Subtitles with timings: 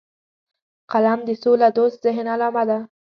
[0.91, 2.79] قلم د سولهدوست ذهن علامه ده